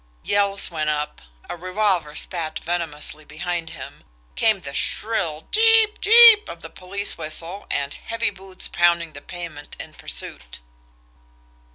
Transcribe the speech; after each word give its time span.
Yells 0.23 0.71
went 0.71 0.89
up, 0.89 1.21
a 1.47 1.55
revolver 1.55 2.15
spat 2.15 2.57
venomously 2.57 3.23
behind 3.23 3.69
him, 3.69 4.03
came 4.35 4.61
the 4.61 4.73
shrill 4.73 5.47
CHEEP 5.51 6.01
CHEEP! 6.01 6.49
of 6.49 6.63
the 6.63 6.71
police 6.71 7.19
whistle, 7.19 7.67
and 7.69 7.93
heavy 7.93 8.31
boots 8.31 8.67
pounding 8.67 9.13
the 9.13 9.21
pavement 9.21 9.75
in 9.79 9.93
pursuit. 9.93 10.59